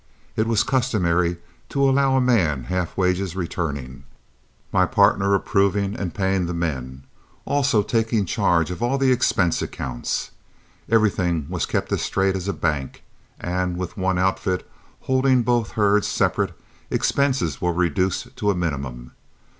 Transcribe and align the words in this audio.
It 0.35 0.47
was 0.47 0.63
customary 0.63 1.37
to 1.69 1.87
allow 1.87 2.17
a 2.17 2.21
man 2.21 2.63
half 2.63 2.97
wages 2.97 3.35
returning, 3.35 4.03
my 4.71 4.87
partner 4.87 5.35
approving 5.35 5.95
and 5.95 6.11
paying 6.11 6.47
the 6.47 6.55
men, 6.55 7.03
also 7.45 7.83
taking 7.83 8.25
charge 8.25 8.71
of 8.71 8.81
all 8.81 8.97
the 8.97 9.11
expense 9.11 9.61
accounts. 9.61 10.31
Everything 10.89 11.45
was 11.49 11.67
kept 11.67 11.91
as 11.91 12.01
straight 12.01 12.35
as 12.35 12.47
a 12.47 12.51
bank, 12.51 13.03
and 13.39 13.77
with 13.77 13.95
one 13.95 14.17
outfit 14.17 14.67
holding 15.01 15.43
both 15.43 15.73
herds 15.73 16.07
separate, 16.07 16.53
expenses 16.89 17.61
were 17.61 17.71
reduced 17.71 18.35
to 18.37 18.49
a 18.49 18.55
minimum. 18.55 19.11